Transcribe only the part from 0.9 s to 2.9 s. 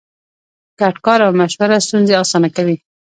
کار او مشوره ستونزې اسانه کوي.